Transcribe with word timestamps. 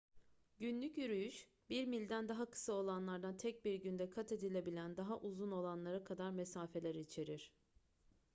günlük 0.59 0.97
yürüyüş 0.97 1.47
bir 1.69 1.85
milden 1.87 2.29
daha 2.29 2.45
kısa 2.49 2.73
olanlardan 2.73 3.37
tek 3.37 3.65
bir 3.65 3.75
günde 3.75 4.09
kat 4.09 4.31
edilebilen 4.31 4.97
daha 4.97 5.19
uzun 5.19 5.51
olanlara 5.51 6.03
kadar 6.03 6.31
mesafeler 6.31 6.95
içerir 6.95 7.51